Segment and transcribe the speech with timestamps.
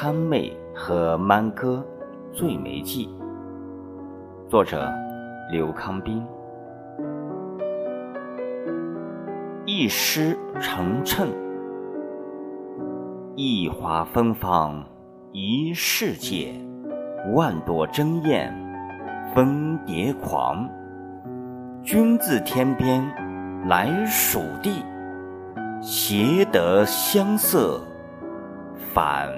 [0.00, 1.84] 憨妹和曼哥
[2.32, 3.08] 醉梅记》，
[4.48, 4.88] 作者
[5.50, 6.24] 刘康斌。
[9.66, 11.26] 一诗成谶，
[13.34, 14.84] 一花芬芳
[15.32, 16.54] 一世界，
[17.34, 18.54] 万朵争艳
[19.34, 20.70] 蜂蝶狂。
[21.82, 23.04] 君自天边
[23.66, 24.80] 来蜀地，
[25.82, 27.80] 携得香色
[28.94, 29.28] 返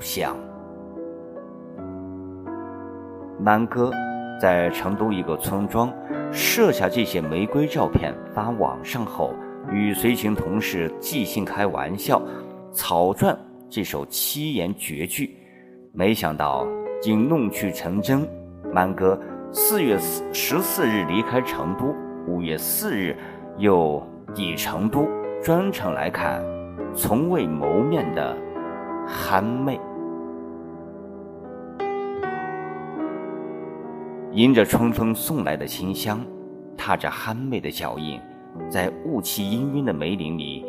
[0.00, 0.34] 故乡。
[3.38, 3.90] 曼哥
[4.40, 5.92] 在成都一个村庄
[6.32, 9.34] 设下这些玫瑰照片发网上后。
[9.70, 12.20] 与随行同事即兴开玩笑，
[12.72, 13.36] 草撰
[13.68, 15.36] 这首七言绝句，
[15.92, 16.66] 没想到
[17.00, 18.26] 竟弄去成真。
[18.72, 19.20] 满哥
[19.52, 19.98] 四月
[20.32, 21.94] 十四日离开成都，
[22.26, 23.14] 五月四日
[23.58, 24.02] 又
[24.34, 25.06] 抵成都，
[25.42, 26.42] 专程来看
[26.94, 28.34] 从未谋面的
[29.06, 29.78] 憨妹。
[34.32, 36.24] 迎着春风送来的清香，
[36.76, 38.20] 踏着憨妹的脚印。
[38.68, 40.64] 在雾气氤氲的梅林里，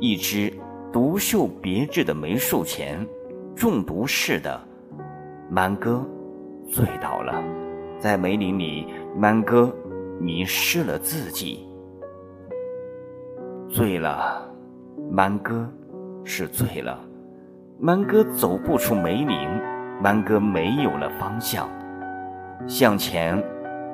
[0.00, 0.52] 一只
[0.92, 3.06] 独秀别致的梅树前，
[3.54, 4.60] 中毒似的，
[5.50, 6.06] 满哥
[6.68, 7.42] 醉倒了。
[7.98, 9.74] 在梅林里，满哥
[10.18, 11.66] 迷失了自己。
[13.68, 14.46] 醉了，
[15.10, 15.70] 满哥
[16.24, 16.98] 是醉了。
[17.78, 19.48] 满哥走不出梅林，
[20.02, 21.68] 满哥没有了方向。
[22.66, 23.42] 向前，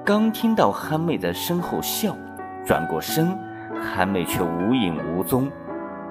[0.05, 2.17] 刚听到憨妹在身后笑。
[2.65, 3.29] 转过身，
[3.75, 5.49] 憨妹却无影无踪。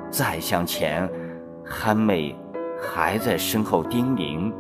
[0.10, 1.10] 再向前，
[1.66, 2.36] 憨妹
[2.82, 4.54] 还在身后叮咛。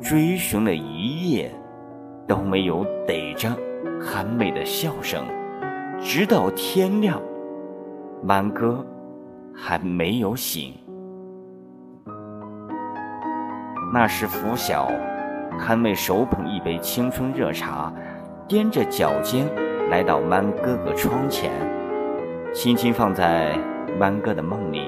[0.00, 1.52] 追寻了一夜，
[2.26, 3.50] 都没有逮着
[4.00, 5.24] 憨妹的笑声。
[6.00, 7.20] 直到天亮，
[8.22, 8.86] 满哥
[9.54, 10.72] 还没有醒。
[13.92, 14.88] 那时拂晓，
[15.58, 17.92] 憨妹手捧一杯青春热茶，
[18.48, 19.46] 踮着脚尖。
[19.90, 21.50] 来到曼哥哥窗前，
[22.52, 23.58] 轻轻放在
[23.98, 24.82] 曼哥的梦里，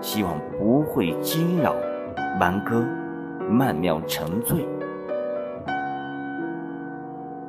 [0.00, 1.74] 希望不会惊扰
[2.38, 2.86] 曼哥
[3.48, 4.64] 曼妙沉醉。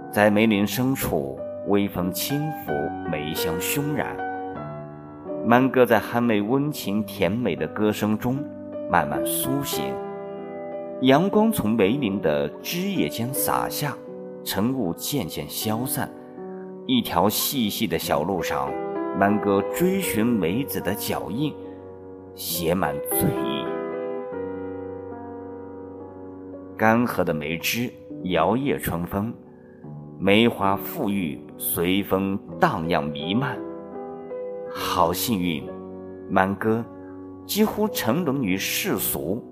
[0.10, 1.38] 在梅林深处，
[1.68, 2.74] 微风轻拂，
[3.12, 4.08] 梅香熏染。
[5.46, 8.44] 曼哥在憨妹温情甜美的歌声中
[8.90, 9.94] 慢慢苏醒。
[11.02, 13.98] 阳光从梅林的枝叶间洒下，
[14.46, 16.10] 晨雾渐渐消散。
[16.88, 18.72] 一条细细的小路上，
[19.20, 21.54] 满哥追寻梅子的脚印，
[22.34, 23.66] 写满醉意。
[26.78, 27.92] 干涸的梅枝
[28.24, 29.34] 摇曳春风，
[30.18, 33.60] 梅花馥郁随风荡漾弥漫。
[34.74, 35.62] 好幸运，
[36.30, 36.86] 满哥
[37.46, 39.44] 几乎沉沦于世俗，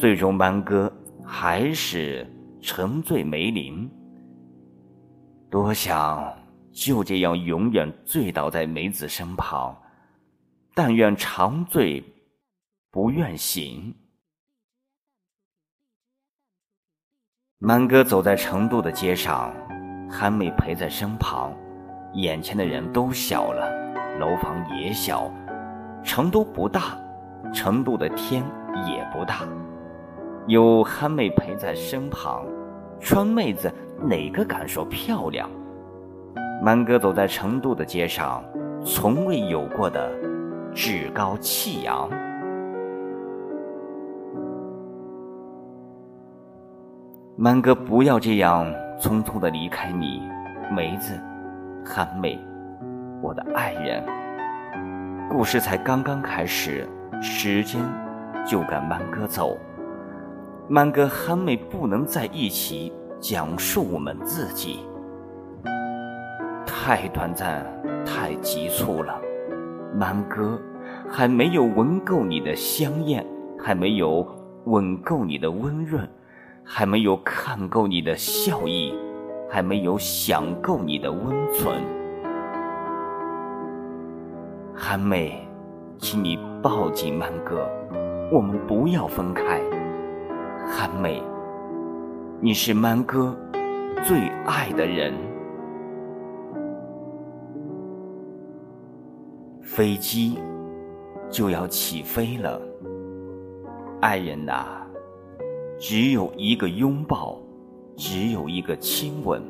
[0.00, 0.90] 最终班哥
[1.22, 2.26] 还是
[2.62, 3.86] 沉醉梅林。
[5.50, 6.34] 多想。
[6.72, 9.76] 就这样永远醉倒在梅子身旁，
[10.72, 12.02] 但愿长醉，
[12.92, 13.92] 不愿醒。
[17.58, 19.52] 满哥走在成都的街上，
[20.08, 21.52] 憨妹陪在身旁，
[22.14, 23.68] 眼前的人都小了，
[24.20, 25.28] 楼房也小。
[26.04, 26.96] 成都不大，
[27.52, 28.44] 成都的天
[28.86, 29.40] 也不大，
[30.46, 32.44] 有憨妹陪在身旁，
[32.98, 35.48] 川妹子哪个敢说漂亮？
[36.62, 38.42] 满哥走在成都的街上，
[38.84, 40.10] 从未有过的
[40.74, 42.10] 趾高气扬。
[47.36, 48.66] 满哥，不要这样
[48.98, 50.22] 匆匆的离开你，
[50.70, 51.18] 梅子，
[51.84, 52.38] 憨妹，
[53.22, 54.04] 我的爱人。
[55.30, 56.86] 故事才刚刚开始，
[57.22, 57.80] 时间
[58.44, 59.56] 就赶满哥走。
[60.72, 64.78] 满哥，憨妹不能在一起讲述我们自己。
[66.64, 67.66] 太短暂，
[68.06, 69.20] 太急促了，
[69.92, 70.56] 满哥，
[71.08, 73.26] 还没有闻够你的香艳，
[73.58, 74.24] 还没有
[74.66, 76.08] 吻够你的温润，
[76.62, 78.94] 还没有看够你的笑意，
[79.50, 81.82] 还没有享够你的温存。
[84.72, 85.48] 憨妹，
[85.98, 87.68] 请你抱紧满哥，
[88.30, 89.60] 我们不要分开。
[90.72, 91.20] 憨妹，
[92.40, 93.36] 你是满哥
[94.04, 95.12] 最爱的人。
[99.62, 100.38] 飞机
[101.28, 102.62] 就要起飞了，
[104.00, 104.86] 爱人呐，
[105.76, 107.36] 只有一个拥抱，
[107.96, 109.42] 只有一个亲吻，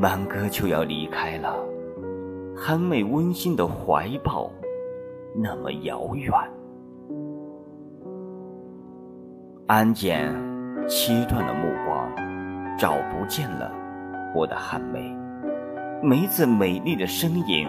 [0.00, 1.54] 满哥就要离开了，
[2.56, 4.50] 憨妹温馨的怀抱，
[5.34, 6.32] 那么遥远。
[9.68, 10.32] 安检
[10.88, 12.08] 切断了目光，
[12.78, 13.68] 找不见了
[14.32, 15.12] 我的寒梅。
[16.00, 17.68] 梅子美丽的身影，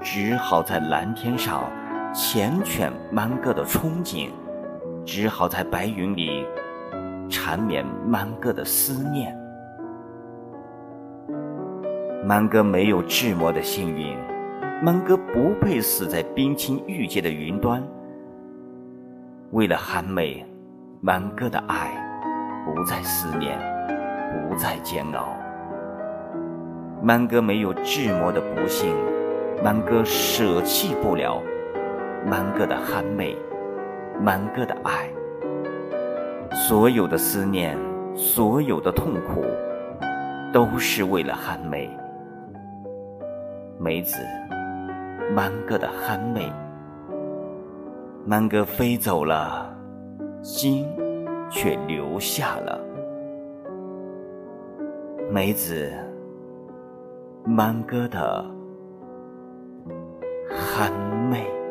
[0.00, 1.70] 只好在蓝天上
[2.12, 4.30] 缱绻满个的憧憬，
[5.04, 6.44] 只好在白云里
[7.30, 9.32] 缠绵满个的思念。
[12.26, 14.18] 满哥没有志摩的幸运，
[14.82, 17.80] 满哥不配死在冰清玉洁的云端。
[19.52, 20.44] 为了寒梅，
[21.04, 21.90] 满哥的爱
[22.64, 23.58] 不再思念，
[24.48, 25.36] 不再煎熬。
[27.02, 28.94] 满哥没有志摩的不幸，
[29.64, 31.42] 满哥舍弃不了
[32.24, 33.36] 满哥的憨妹，
[34.20, 35.10] 满哥的爱。
[36.52, 37.76] 所有的思念，
[38.14, 39.44] 所有的痛苦，
[40.52, 41.90] 都是为了寒梅。
[43.76, 44.18] 梅子，
[45.34, 46.52] 满哥的憨妹，
[48.24, 49.68] 满哥飞走了，
[50.42, 50.86] 心
[51.50, 52.80] 却留下了。
[55.30, 55.90] 梅子，
[57.44, 58.44] 满哥的
[60.50, 60.92] 憨
[61.30, 61.61] 妹。